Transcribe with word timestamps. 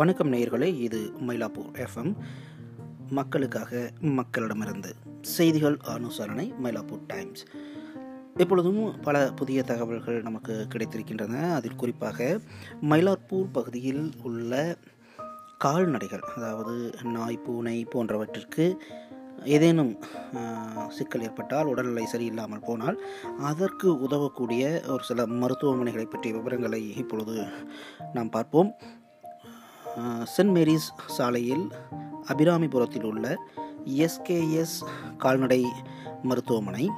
வணக்கம் 0.00 0.32
நேயர்களே 0.32 0.78
இது 0.80 1.12
மயிலாப்பூர் 1.28 1.86
எஃப்எம் 1.86 2.14
மக்களுக்காக 3.10 3.90
மக்களிடமிருந்து 4.00 4.92
செய்திகள் 5.22 5.76
அனுசரணை 5.76 6.52
மயிலாப்பூர் 6.64 6.98
டைம்ஸ் 7.06 7.44
எப்பொழுதும் 8.36 9.00
பல 9.00 9.32
புதிய 9.36 9.62
தகவல்கள் 9.62 10.22
நமக்கு 10.22 10.66
கிடைத்திருக்கின்றன. 10.74 11.52
அதில் 11.52 11.76
குறிப்பாக 11.76 12.40
மயிலாப்பூர் 12.82 13.48
பகுதியில் 13.52 14.10
உள்ள 14.22 14.76
கால்நடைகள் 15.58 16.22
அதாவது 16.36 16.94
நாய் 17.02 17.38
பூனை 17.38 17.84
போன்றவற்றிற்கு 17.84 18.76
ஏதேனும் 19.44 19.98
சிக்கல் 20.88 21.22
ஏற்பட்டால் 21.22 21.66
உடல்நிலை 21.66 22.06
சரியில்லாமல் 22.12 22.64
போனால் 22.64 23.02
அதற்கு 23.38 24.00
உதவக்கூடிய 24.00 24.82
ஒரு 24.86 25.04
சில 25.04 25.26
மருத்துவமனைகளை 25.26 26.04
பற்றிய 26.04 26.34
விவரங்களை 26.34 26.96
இப்பொழுது 26.96 27.44
நாம் 28.12 28.30
பார்ப்போம். 28.30 28.74
சென்ட் 30.36 30.52
மேரிஸ் 30.56 30.88
சாலையில் 31.06 31.64
அபிராமிபுரத்தில் 32.28 33.02
உள்ள 33.02 33.42
எஸ்கேஎஸ் 33.84 34.76
கால்நடை 35.18 35.66
மருத்துவமனை 36.22 36.90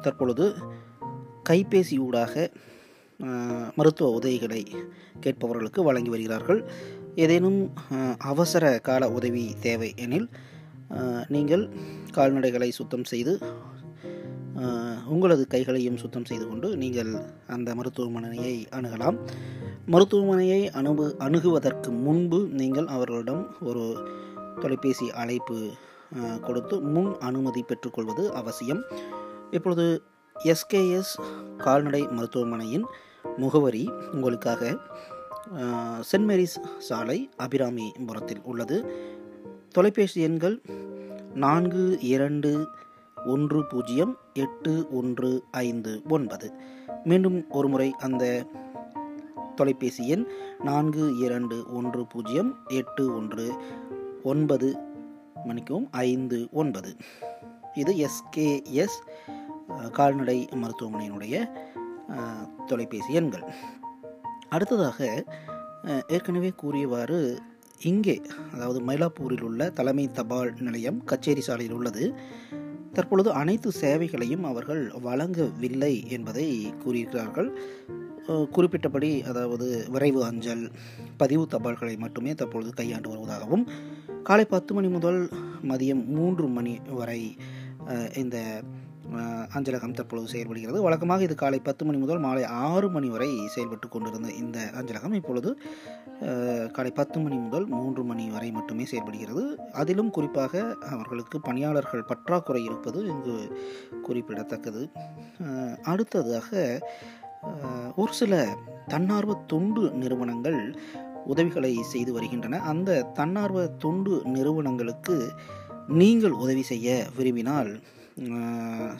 தற்பொழுது 0.00 0.54
கைபேசி 1.48 1.98
ஊடாக 1.98 2.50
மருத்துவ 3.74 4.10
உதவிகளை 4.10 4.62
கேட்பவர்களுக்கு 5.20 5.80
வழங்கி 5.80 6.08
வருகிறார்கள். 6.08 6.70
ஏதேனும் 7.14 7.72
அவசர 8.18 8.78
கால 8.78 9.10
உதவி 9.10 9.54
தேவை 9.60 9.92
எனில் 9.96 10.28
நீங்கள் 11.28 11.64
கால்நடைகளை 12.14 12.68
சுத்தம் 12.68 13.04
செய்து 13.04 13.38
உங்களது 15.12 15.42
கைகளையும் 15.52 15.98
சுத்தம் 16.02 16.26
செய்து 16.28 16.44
கொண்டு 16.48 16.68
நீங்கள் 16.82 17.10
அந்த 17.56 17.68
மருத்துவமனையை 17.78 18.54
அணுகலாம். 18.76 19.16
மருத்துவமனையை 19.94 20.60
அணுகு 20.78 21.06
அணுகுவதற்கு 21.26 21.90
முன்பு 22.06 22.38
நீங்கள் 22.60 22.88
அவர்களிடம் 22.96 23.42
ஒரு 23.70 23.84
தொலைபேசி 24.60 25.06
அழைப்பு 25.22 25.58
கொடுத்து 26.46 26.76
முன் 26.94 27.10
அனுமதி 27.28 27.62
பெற்றுக்கொள்வது 27.62 28.24
அவசியம். 28.40 28.82
இப்பொழுது 29.50 29.86
எஸ்கேஎஸ் 30.36 31.12
கால்நடை 31.64 32.02
மருத்துவமனையின் 32.16 32.86
முகவரி 33.36 33.84
உங்களுக்காக 34.12 34.70
சென்ட் 36.10 36.26
மேரிஸ் 36.30 36.56
சாலை 36.88 37.18
அபிராமிபுரத்தில் 37.44 38.42
உள்ளது. 38.50 38.78
தொலைபேசி 39.76 40.18
எண்கள் 40.28 40.56
நான்கு 41.44 41.84
இரண்டு 42.14 42.50
ஒன்று 43.34 43.60
பூஜ்ஜியம் 43.70 44.12
எட்டு 44.42 44.72
ஒன்று 45.00 45.30
ஐந்து 45.64 45.92
ஒன்பது. 46.16 46.48
மீண்டும் 47.10 47.38
ஒருமுறை 47.58 47.88
அந்த 48.06 48.24
தொலைபேசி 49.58 50.04
எண் 50.14 50.24
நான்கு 50.68 51.04
இரண்டு 51.24 51.58
ஒன்று 51.78 52.02
பூஜ்ஜியம் 52.12 52.50
எட்டு 52.80 53.04
ஒன்று 53.18 53.46
ஒன்பது 54.32 54.68
மணிக்கும் 55.48 55.86
ஐந்து 56.08 56.38
ஒன்பது. 56.60 56.90
இது 57.82 57.92
எஸ்கேஎஸ் 58.06 58.98
கால்நடை 59.98 60.38
மருத்துவமனையினுடைய 60.62 61.34
தொலைபேசி 62.66 63.12
எண்கள். 63.20 63.44
அடுத்ததாக 64.48 65.08
ஏற்கனவே 66.14 66.50
கூறியவாறு 66.62 67.18
இங்கே 67.90 68.14
அதாவது 68.54 68.78
மயிலாப்பூரில் 68.88 69.44
உள்ள 69.48 69.62
தலைமை 69.78 70.04
தபால் 70.18 70.52
நிலையம் 70.66 71.00
கச்சேரி 71.10 71.42
சாலையில் 71.48 71.76
உள்ளது. 71.78 72.04
தற்பொழுது 72.96 73.30
அனைத்து 73.40 73.70
சேவைகளையும் 73.80 74.44
அவர்கள் 74.44 74.82
வழங்கவில்லை 75.06 75.94
என்பதை 76.08 76.46
கூறியிருக்கிறார்கள். 76.84 77.50
குறிப்பிட்டபடி 78.54 79.10
அதாவது 79.30 79.66
விரைவு 79.88 80.20
அஞ்சல் 80.24 80.62
பதிவு 81.16 81.44
தபால்களை 81.50 81.92
மட்டுமே 81.96 82.32
தற்பொழுது 82.34 82.72
கையாண்டு 82.72 83.08
வருவதாகவும் 83.10 83.64
காலை 84.22 84.44
பத்து 84.44 84.74
மணி 84.74 84.88
முதல் 84.88 85.20
மதியம் 85.68 86.02
மூன்று 86.16 86.46
மணி 86.56 86.74
வரை 87.00 87.20
இந்த 88.16 88.36
அஞ்சலகம் 89.56 89.94
தற்பொழுது 89.98 90.28
செயல்படுகிறது. 90.32 90.78
வழக்கமாக 90.86 91.26
இது 91.26 91.34
காலை 91.42 91.58
பத்து 91.58 91.82
மணி 91.86 91.98
முதல் 92.02 92.22
மாலை 92.24 92.44
ஆறு 92.44 92.88
மணி 92.96 93.08
வரை 93.14 93.28
செயல்பட்டு 93.54 93.88
கொண்டிருந்த 93.88 94.28
இந்த 94.42 94.58
அஞ்சலகம் 94.78 95.16
இப்பொழுது 95.20 95.50
காலை 96.76 96.92
பத்து 96.98 97.18
மணி 97.20 97.36
முதல் 97.36 97.66
மூன்று 97.76 98.02
மணி 98.10 98.24
வரை 98.34 98.50
மட்டுமே 98.50 98.84
செயல்படுகிறது. 98.84 99.44
அதிலும் 99.82 100.10
குறிப்பாக 100.16 100.62
அவர்களுக்கு 100.92 101.38
பணியாளர்கள் 101.40 102.08
பற்றாக்குறை 102.10 102.62
இருப்பது 102.64 103.00
இங்கு 103.14 103.36
குறிப்பிடத்தக்கது. 104.02 104.84
அடுத்ததாக 105.92 106.80
ஒரு 107.96 108.12
சில 108.20 108.34
தன்னார்வ 108.92 109.34
தொண்டு 109.52 109.82
நிறுவனங்கள் 110.02 110.60
உதவிகளை 111.32 111.74
செய்து 111.92 112.10
வருகின்றன. 112.12 112.60
அந்த 112.72 112.90
தன்னார்வ 113.18 113.66
தொண்டு 113.84 114.14
நிறுவனங்களுக்கு 114.36 115.16
நீங்கள் 116.00 116.34
உதவி 116.44 116.62
செய்ய 116.72 117.04
விரும்பினால் 117.16 117.70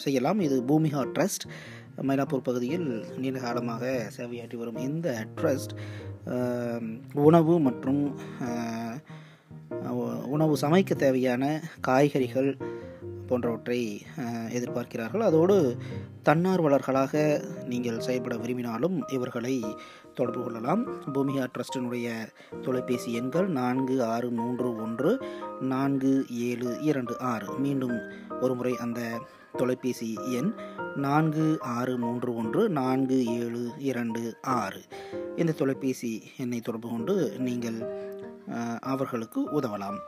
செய்யலாம். 0.05 0.41
இது 0.47 0.57
பூமிகா 0.71 1.03
ட்ரஸ்ட் 1.17 1.45
மயிலாப்பூர் 2.09 2.47
பகுதியில் 2.49 2.89
நீண்ட 3.23 3.39
காலமாக 3.45 3.85
சேவையாற்றி 4.17 4.57
வரும் 4.63 4.81
இந்த 4.89 5.09
ட்ரஸ்ட் 5.37 5.73
உணவு 7.29 7.55
மற்றும் 7.67 8.03
உணவு 10.35 10.55
சமைக்க 10.65 10.95
தேவையான 11.05 11.45
காய்கறிகள் 11.89 12.51
போன்றவற்றை 13.29 13.81
எதிர்பார்க்கிறார்கள். 14.59 15.25
அதோடு 15.31 15.57
தன்னார்வலர்களாக 16.27 17.15
நீங்கள் 17.65 18.01
செயல்பட 18.01 18.37
விரும்பினாலும் 18.37 18.97
இவர்களை 19.09 19.77
தொடர்பு 20.15 20.43
கொள்ளலாம். 20.43 20.83
பூமிகா 21.13 21.45
ட்ரஸ்டினுடைய 21.45 22.07
தொலைபேசி 22.63 23.13
எண்கள் 23.13 23.49
நான்கு 23.49 24.05
ஆறு 24.05 24.31
மூன்று 24.31 24.77
ஒன்று 24.77 25.11
நான்கு 25.61 26.13
ஏழு 26.31 26.81
இரண்டு 26.81 27.19
ஆறு. 27.19 27.59
மீண்டும் 27.59 27.97
ஒருமுறை 28.41 28.77
அந்த 28.77 29.01
தொலைபேசி 29.57 30.19
எண் 30.31 30.51
நான்கு 30.97 31.59
ஆறு 31.61 31.99
மூன்று 31.99 32.35
ஒன்று 32.35 32.69
நான்கு 32.69 33.27
ஏழு 33.27 33.73
இரண்டு 33.79 34.37
ஆறு. 34.43 34.83
இந்த 35.37 35.53
தொலைபேசி 35.53 36.23
எண்ணை 36.37 36.61
தொடர்பு 36.61 36.89
கொண்டு 36.89 37.35
நீங்கள் 37.39 37.79
அவர்களுக்கு 38.81 39.41
உதவலாம். 39.61 39.99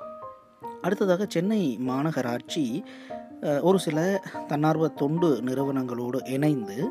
அடுத்ததாக 0.82 1.26
சென்னை 1.28 1.78
மாநகராட்சி 1.88 2.64
ஒரு 3.42 3.78
சில 3.78 4.22
தன்னார்வ 4.46 4.88
தொண்டு 4.88 5.42
நிறுவனங்களோடு 5.42 6.30
இணைந்து 6.30 6.88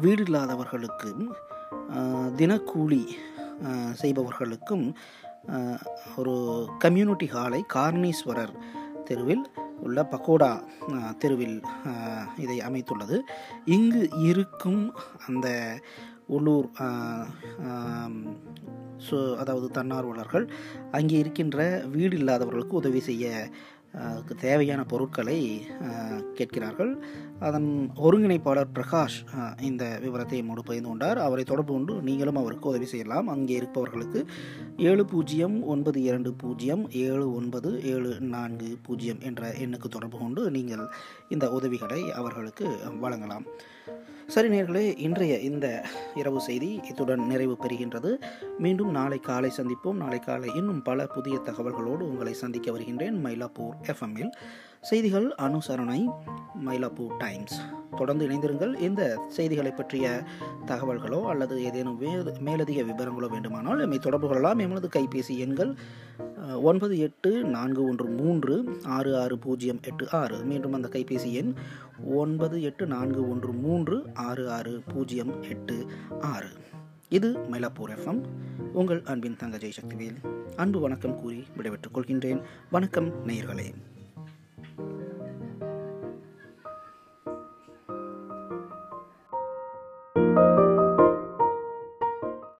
வீடு 0.00 0.22
இல்லாதவர்களுக்கும் 0.22 1.32
தினக்கூலி 2.36 3.06
செய்பவர்களுக்கும் 3.92 4.94
ஒரு 6.16 6.66
கம்யூனிட்டி 6.78 7.26
ஹாலை 7.26 7.64
கார்னீஸ்வரர் 7.74 8.54
தெருவில் 9.04 9.50
உள்ள 9.80 10.08
பக்கோடா 10.10 10.62
தெருவில் 11.18 11.62
இதை 12.36 12.60
அமைத்துள்ளது. 12.60 13.22
இங்கு 13.64 14.08
இருக்கும் 14.18 14.94
அந்த 15.26 15.80
உள்ளூர் 16.26 16.68
அதாவது 19.38 19.70
தன்னார்வலர்கள் 19.70 20.50
அங்கே 20.90 21.18
இருக்கின்ற 21.18 21.82
வீடு 21.90 22.16
இல்லாதவர்களுக்கு 22.16 22.76
உதவி 22.76 23.00
செய்ய 23.00 23.48
அதுக்கு 24.08 24.34
தேவையான 24.34 24.80
பொருட்களை 24.84 25.38
கேட்கிறார்கள். 26.38 26.92
அதன் 27.46 27.68
ஒருங்கிணைப்பாளர் 28.06 28.72
பிரகாஷ் 28.76 29.16
இந்த 29.68 29.84
விவரத்தை 30.02 30.42
மூடு 30.48 30.62
பகிர்ந்து 30.62 30.88
கொண்டார். 30.88 31.18
அவரை 31.26 31.44
தொடர்பு 31.44 31.72
கொண்டு 31.72 31.94
நீங்களும் 32.08 32.40
அவருக்கு 32.42 32.70
உதவி 32.72 32.88
செய்யலாம். 32.92 33.28
அங்கே 33.34 33.54
இருப்பவர்களுக்கு 33.60 34.22
ஏழு 34.90 35.04
பூஜ்ஜியம் 35.12 35.56
ஒன்பது 35.74 36.00
இரண்டு 36.02 36.32
பூஜ்ஜியம் 36.42 36.84
ஏழு 37.04 37.26
ஒன்பது 37.34 37.72
ஏழு 37.92 38.12
நான்கு 38.34 38.70
பூஜ்ஜியம் 38.88 39.20
என்ற 39.30 39.52
எண்ணுக்கு 39.64 39.90
தொடர்பு 39.96 40.18
கொண்டு 40.18 40.44
நீங்கள் 40.56 40.86
இந்த 41.28 41.48
உதவிகளை 41.58 42.00
அவர்களுக்கு 42.22 42.66
வழங்கலாம். 43.04 43.46
சரி 44.30 44.48
நேர்களே 44.48 44.98
இன்றைய 44.98 45.38
இந்த 45.38 45.84
இரவு 46.14 46.40
செய்தி 46.40 46.80
இத்துடன் 46.88 47.26
நிறைவு 47.26 47.56
பெறுகின்றது. 47.56 48.18
மீண்டும் 48.58 48.90
நாளை 48.90 49.18
காலை 49.18 49.50
சந்திப்போம். 49.56 49.92
நாளை 49.92 50.18
காலை 50.18 50.50
இன்னும் 50.54 50.82
பல 50.82 51.06
புதிய 51.06 51.40
தகவல்களோடு 51.44 52.02
உங்களை 52.02 52.32
சந்திக்க 52.32 52.72
வருகின்றேன். 52.72 53.24
மயிலாப்பூர் 53.24 53.74
எஃப்எம்மில் 53.82 54.30
செய்திகள் 54.80 55.34
அனுசரணை 55.38 56.06
மயிலாப்பூர் 56.66 57.16
டைம்ஸ். 57.18 57.60
தொடர்ந்து 57.96 58.28
இணைந்திருங்கள். 58.28 58.80
இந்த 58.80 59.24
செய்திகளை 59.28 59.70
பற்றிய 59.70 60.22
தகவல்களோ 60.66 61.22
அல்லது 61.22 61.64
ஏதேனும் 61.64 62.00
வே- 62.00 62.38
மேலதிக 62.38 62.82
விவரங்களோ 62.82 63.28
வேண்டுமானால் 63.28 63.80
எம்மை 63.80 63.98
தொடர்பு 63.98 64.26
கொள்ளலாம். 64.26 64.58
எமது 64.58 64.88
கைபேசி 64.96 65.38
எண்கள் 65.38 65.74
ஒன்பது 66.62 66.98
எட்டு 66.98 67.44
நான்கு 67.44 67.84
ஒன்று 67.84 68.04
மூன்று 68.04 68.80
ஆறு 68.84 69.20
ஆறு 69.20 69.38
பூஜ்ஜியம் 69.38 69.80
எட்டு 69.84 70.10
ஆறு. 70.10 70.44
மீண்டும் 70.44 70.72
அந்த 70.72 70.88
கைபேசி 70.88 71.32
எண் 71.32 71.54
ஒன்பது 72.04 72.62
எட்டு 72.62 72.86
நான்கு 72.86 73.28
ஒன்று 73.28 73.52
மூன்று 73.52 74.04
ஆறு 74.14 74.50
ஆறு 74.50 74.82
பூஜ்ஜியம் 74.94 75.42
எட்டு 75.42 75.86
ஆறு. 76.20 76.48
இது 77.08 77.38
மயிலாப்பூர் 77.50 77.96
எஃப்எம் 77.98 78.22
உங்கள் 78.72 79.02
அன்பின் 79.04 79.36
தங்க 79.36 79.56
ஜெய்சக்திவேல் 79.56 80.16
அன்பு 80.56 80.80
வணக்கம் 80.80 81.20
கூறி 81.20 81.44
விடைபெற்றுக் 81.56 81.98
கொள்கின்றேன். 81.98 82.42
வணக்கம் 82.70 83.26
நேயர்களே. 83.26 83.74